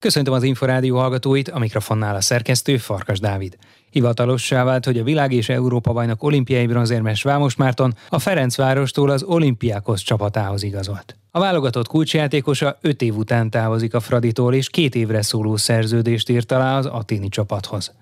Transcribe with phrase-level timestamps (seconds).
[0.00, 3.56] Köszöntöm az Inforádió hallgatóit, a mikrofonnál a szerkesztő Farkas Dávid.
[3.90, 9.22] Hivatalossá vált, hogy a világ és Európa bajnok olimpiai bronzérmes Vámos Márton a Ferencvárostól az
[9.22, 11.16] olimpiákhoz csapatához igazolt.
[11.30, 16.52] A válogatott kulcsjátékosa öt év után távozik a Fraditól, és két évre szóló szerződést írt
[16.52, 17.92] alá az Atini csapathoz.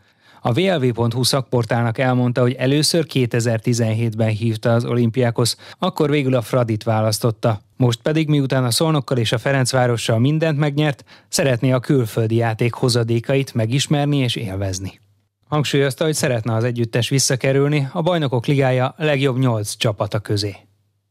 [0.47, 7.61] A VLV.hu szakportálnak elmondta, hogy először 2017-ben hívta az olimpiákhoz, akkor végül a Fradit választotta.
[7.77, 13.55] Most pedig, miután a Szolnokkal és a Ferencvárossal mindent megnyert, szeretné a külföldi játék hozadékait
[13.55, 15.01] megismerni és élvezni.
[15.49, 20.57] Hangsúlyozta, hogy szeretne az együttes visszakerülni a bajnokok ligája legjobb nyolc csapata közé.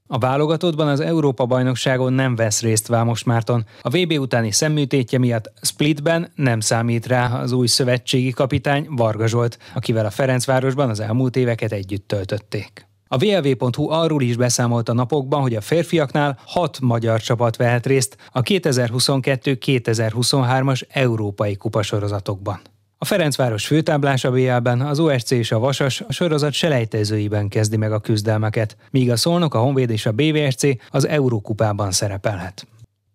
[0.07, 3.65] A válogatottban az Európa-bajnokságon nem vesz részt Vámos Márton.
[3.81, 9.57] A VB utáni szemműtétje miatt Splitben nem számít rá az új szövetségi kapitány Varga Zsolt,
[9.73, 12.87] akivel a Ferencvárosban az elmúlt éveket együtt töltötték.
[13.07, 18.17] A VLV.hu arról is beszámolt a napokban, hogy a férfiaknál hat magyar csapat vehet részt
[18.31, 22.59] a 2022-2023-as európai kupasorozatokban.
[22.97, 27.99] A Ferencváros főtáblása BL-ben az OSC és a Vasas a sorozat selejtezőiben kezdi meg a
[27.99, 32.67] küzdelmeket, míg a Szolnok, a Honvéd és a BVSC az Eurókupában szerepelhet.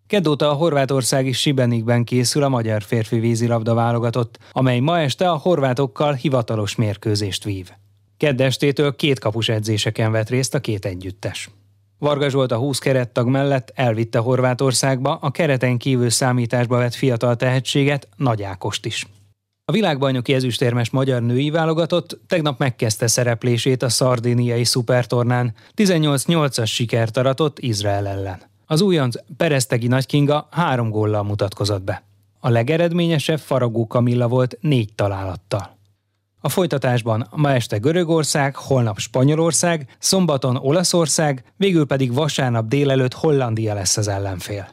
[0.07, 6.13] Kedóta a horvátországi Sibenikben készül a magyar férfi vízilabda válogatott, amely ma este a horvátokkal
[6.13, 7.71] hivatalos mérkőzést vív.
[8.17, 11.51] Keddestétől két kapus edzéseken vett részt a két együttes.
[11.99, 18.09] Varga Zsolt a 20 kerettag mellett elvitte Horvátországba a kereten kívül számításba vett fiatal tehetséget,
[18.17, 19.07] Nagy Ákost is.
[19.71, 27.59] A világbajnoki ezüstérmes magyar női válogatott tegnap megkezdte szereplését a szardéniai szupertornán, 18-8-as sikert aratott
[27.59, 28.41] Izrael ellen.
[28.67, 32.03] Az újonc Peresztegi Nagykinga három góllal mutatkozott be.
[32.41, 35.77] A legeredményesebb Faragó Kamilla volt négy találattal.
[36.41, 43.97] A folytatásban ma este Görögország, holnap Spanyolország, szombaton Olaszország, végül pedig vasárnap délelőtt Hollandia lesz
[43.97, 44.69] az ellenfél.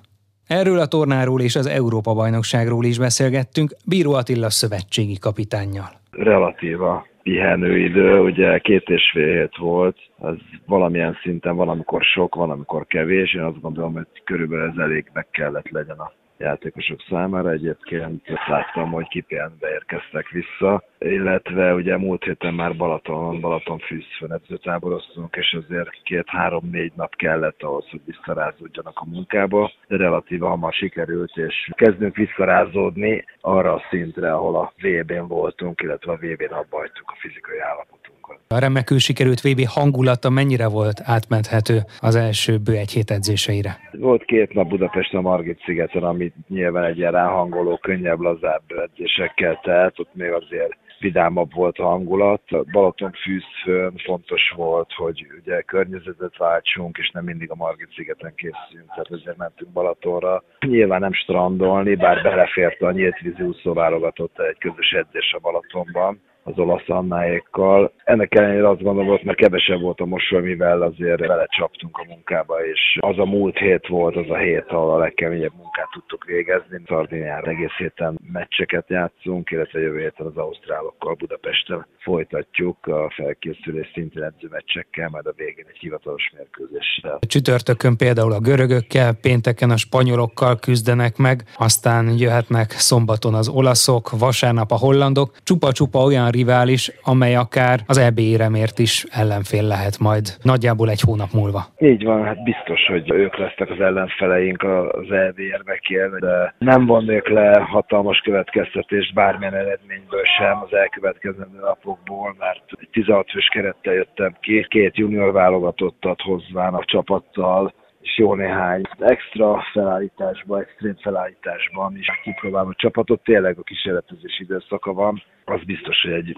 [0.47, 5.89] Erről a tornáról és az Európa-bajnokságról is beszélgettünk Bíró Attila szövetségi kapitánnyal.
[6.11, 13.33] Relatíva pihenőidő, ugye két és fél hét volt, ez valamilyen szinten valamikor sok, valamikor kevés,
[13.33, 17.51] én azt gondolom, hogy körülbelül ez elég meg kellett legyen a játékosok számára.
[17.51, 25.35] Egyébként láttam, hogy kipihenve érkeztek vissza, illetve ugye múlt héten már Balaton, Balaton fűzfön edzőtáboroztunk,
[25.35, 32.15] és azért két-három-négy nap kellett ahhoz, hogy visszarázódjanak a munkába, relatíve hamar sikerült, és kezdünk
[32.15, 38.39] visszarázódni arra a szintre, ahol a VB-n voltunk, illetve a VB-n abba a fizikai állapotunkat.
[38.47, 43.79] A remekül sikerült VB hangulata mennyire volt átmenthető az első bő egy hét edzéseire?
[43.99, 49.59] Volt két nap Budapesten a Margit szigeten, ami nyilván egy ilyen ráhangoló, könnyebb, lazább edzésekkel
[49.63, 52.41] telt, ott még azért vidámabb volt a hangulat.
[52.71, 58.89] Balaton fűzfőn fontos volt, hogy ugye környezetet váltsunk, és nem mindig a Margit szigeten készülünk,
[58.89, 60.43] tehát ezért mentünk Balatonra.
[60.59, 66.21] Nyilván nem strandolni, bár belefért a nyílt vízi úszó válogatott egy közös edzés a Balatonban
[66.47, 67.91] az olasz annáékkal.
[68.03, 72.05] Ennek ellenére azt gondolom, hogy mert kevesebb volt a mosoly, mivel azért vele csaptunk a
[72.07, 76.23] munkába, és az a múlt hét volt az a hét, ahol a legkeményebb munkát tudtuk
[76.25, 76.81] végezni.
[76.87, 84.23] Szardiniára egész héten meccseket játszunk, illetve jövő héten az ausztrálokkal Budapesten folytatjuk a felkészülés szintén
[84.23, 87.19] edző meccsekkel, majd a végén egy hivatalos mérkőzéssel.
[87.27, 94.71] Csütörtökön például a görögökkel, pénteken a spanyolokkal küzdenek meg, aztán jöhetnek szombaton az olaszok, vasárnap
[94.71, 100.89] a hollandok, csupa-csupa olyan rivális, amely akár az EB éremért is ellenfél lehet majd nagyjából
[100.89, 101.61] egy hónap múlva.
[101.79, 104.63] Így van, hát biztos, hogy ők lesznek az ellenfeleink
[105.01, 112.35] az EB érmekért, de nem vonnék le hatalmas következtetést bármilyen eredményből sem az elkövetkezendő napokból,
[112.39, 118.35] mert egy 16 fős kerettel jöttem ki, két junior válogatottat hozván a csapattal, és jó
[118.35, 123.23] néhány extra felállításban, extrém felállításban is kipróbálom a csapatot.
[123.23, 125.23] Tényleg a kísérletezés időszaka van.
[125.45, 126.37] Az biztos, hogy egy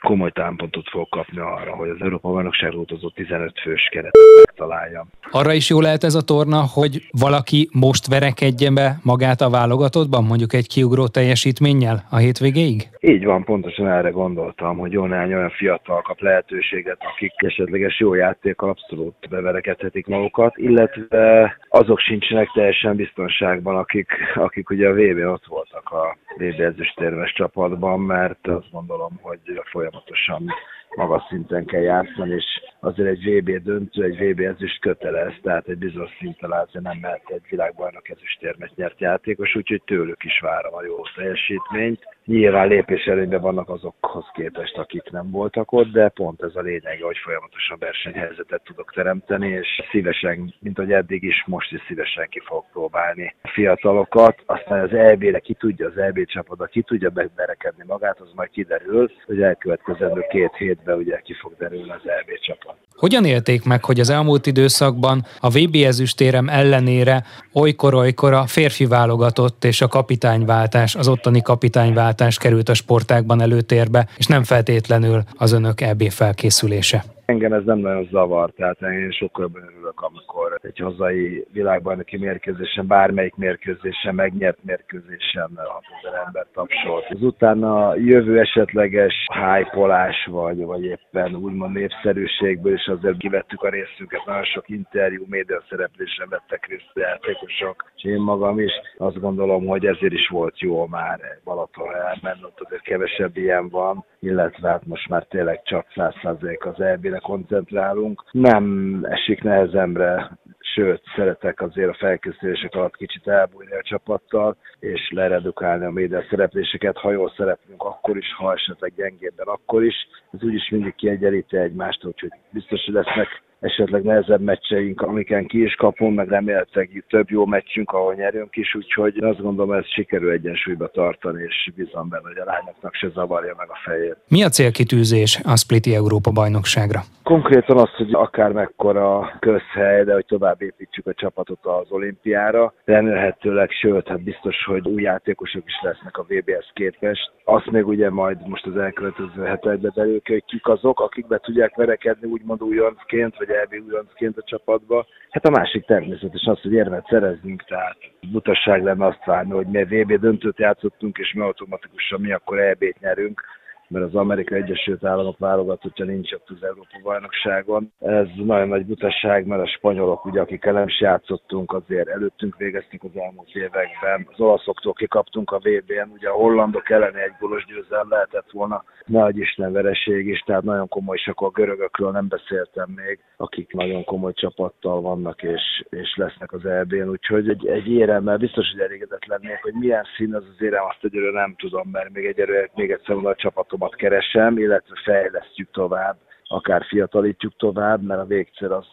[0.00, 5.06] komoly támpontot fog kapni arra, hogy az Európa bajnokság utazó 15 fős keretet megtalálja.
[5.30, 10.24] Arra is jó lehet ez a torna, hogy valaki most verekedjen be magát a válogatottban,
[10.24, 12.88] mondjuk egy kiugró teljesítménnyel a hétvégéig?
[13.00, 18.14] Így van, pontosan erre gondoltam, hogy jó néhány olyan fiatal kap lehetőséget, akik esetleges jó
[18.14, 25.46] játékkal abszolút beverekedhetik magukat, illetve azok sincsenek teljesen biztonságban, akik, akik ugye a VB ott
[25.46, 29.38] voltak a VB ezüstérmes csapatban, mert azt gondolom, hogy
[29.70, 30.52] folyamatosan
[30.96, 32.44] magas szinten kell játszani, és
[32.80, 37.22] azért egy VB döntő, egy VB ezüst kötelez, tehát egy bizonyos szint alá nem mehet
[37.26, 42.17] egy világbajnok ezüstérmet nyert játékos, úgyhogy tőlük is várom a jó teljesítményt.
[42.28, 47.00] Nyilván lépés előnyben vannak azokhoz képest, akik nem voltak ott, de pont ez a lényeg,
[47.00, 52.40] hogy folyamatosan versenyhelyzetet tudok teremteni, és szívesen, mint hogy eddig is, most is szívesen ki
[52.44, 54.42] fogok próbálni a fiatalokat.
[54.46, 59.10] Aztán az EB-re ki tudja, az EB csapata ki tudja berekedni magát, az majd kiderül,
[59.26, 62.76] hogy elkövetkezendő két hétben ugye ki fog derülni az EB csapat.
[62.94, 67.22] Hogyan élték meg, hogy az elmúlt időszakban a VB ezüstérem ellenére
[67.52, 74.26] olykor-olykor a férfi válogatott és a kapitányváltás, az ottani kapitányváltás került a sportákban előtérbe, és
[74.26, 77.04] nem feltétlenül az önök EB felkészülése?
[77.24, 83.34] Engem ez nem nagyon zavar, tehát én sokkal örülök, amikor egy hazai világbajnoki mérkőzésen, bármelyik
[83.34, 87.06] mérkőzésen, megnyert mérkőzésen 6000 ember tapsolt.
[87.08, 94.24] Az utána jövő esetleges hájpolás, vagy, vagy éppen úgymond népszerűségből is azért kivettük a részünket,
[94.26, 98.72] nagyon sok interjú, média szereplésen vettek részt játékosok, és én magam is.
[99.00, 104.04] Azt gondolom, hogy ezért is volt jó már Balaton elmenni, ott azért kevesebb ilyen van,
[104.18, 108.24] illetve hát most már tényleg csak 100% az eb koncentrálunk.
[108.30, 110.38] Nem esik nehezemre,
[110.74, 116.96] sőt, szeretek azért a felkészülések alatt kicsit elbújni a csapattal, és leredukálni a média szerepléseket,
[116.96, 120.08] ha jól szereplünk, akkor is, ha esetleg gyengébben, akkor is.
[120.32, 125.74] Ez úgyis mindig kiegyenlíti egymást, úgyhogy biztos, hogy lesznek esetleg nehezebb meccseink, amiken ki is
[125.74, 130.88] kapunk, meg remélhetőleg több jó meccsünk, ahol nyerünk is, úgyhogy azt gondolom, ez sikerül egyensúlyba
[130.88, 134.16] tartani, és bízom benne, hogy a lányoknak se zavarja meg a fejét.
[134.28, 137.00] Mi a célkitűzés a Spliti Európa bajnokságra?
[137.22, 142.72] Konkrétan az, hogy akár mekkora közhely, de hogy tovább építsük a csapatot az olimpiára.
[142.84, 147.30] Remélhetőleg, sőt, hát biztos, hogy új játékosok is lesznek a VBS képest.
[147.44, 151.74] Azt még ugye majd most az elkövetkező hetekben belül, hogy kik azok, akik be tudják
[151.76, 155.06] verekedni úgymond újoncként, vagy EB újoncként a csapatba.
[155.30, 157.96] Hát a másik természetesen az, hogy érmet szerezzünk, tehát
[158.32, 163.00] butasság lenne azt várni, hogy mi VB döntőt játszottunk, és mi automatikusan mi akkor EB-t
[163.00, 163.42] nyerünk
[163.88, 167.92] mert az Amerika Egyesült Államok válogatottja nincs ott az Európa bajnokságon.
[167.98, 173.04] Ez nagyon nagy butaság, mert a spanyolok, ugye, akikkel nem is játszottunk, azért előttünk végezték
[173.04, 174.28] az elmúlt években.
[174.32, 179.38] Az olaszoktól kikaptunk a VB-n, ugye a hollandok elleni egy gólos győzelem lehetett volna, nagy
[179.38, 184.04] Isten vereség is, tehát nagyon komoly, és akkor a görögökről nem beszéltem még, akik nagyon
[184.04, 189.24] komoly csapattal vannak és, és lesznek az EB-n, úgyhogy egy, egy éremmel biztos, hogy elégedett
[189.26, 192.90] lennék, hogy milyen szín az az érem, azt egyelőre nem tudom, mert még egyelőre még
[192.90, 193.34] egyszer a
[193.78, 196.16] csapatomat keresem, illetve fejlesztjük tovább,
[196.48, 198.86] akár fiatalítjuk tovább, mert a végcél az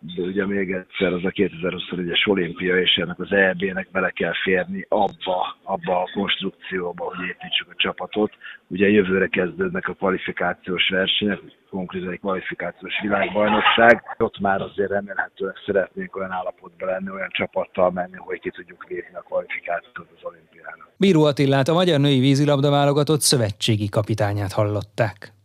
[0.00, 4.86] de ugye még egyszer az a 2021-es olimpia, és ennek az EB-nek bele kell férni
[4.88, 8.32] abba, abba a konstrukcióba, hogy építsük a csapatot.
[8.66, 14.02] Ugye jövőre kezdődnek a kvalifikációs versenyek, konkrétan egy kvalifikációs világbajnokság.
[14.18, 19.14] Ott már azért remélhetőleg szeretnénk olyan állapotban lenni, olyan csapattal menni, hogy ki tudjuk lépni
[19.14, 20.90] a kvalifikációt az olimpiának.
[20.96, 25.36] Bíró Attillát, a Magyar Női Vízilabda válogatott szövetségi kapitányát hallották.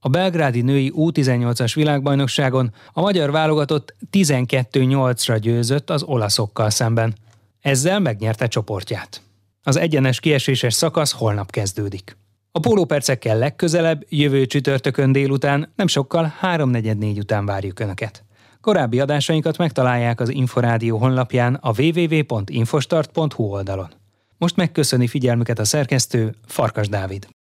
[0.00, 7.14] A belgrádi női U18-as világbajnokságon a magyar válogatott 12-8-ra győzött az olaszokkal szemben.
[7.60, 9.22] Ezzel megnyerte csoportját.
[9.62, 12.16] Az egyenes kieséses szakasz holnap kezdődik.
[12.52, 18.24] A pólópercekkel legközelebb, jövő csütörtökön délután, nem sokkal 3.44 után várjuk Önöket.
[18.60, 23.88] Korábbi adásainkat megtalálják az Inforádió honlapján a www.infostart.hu oldalon.
[24.36, 27.28] Most megköszöni figyelmüket a szerkesztő Farkas Dávid.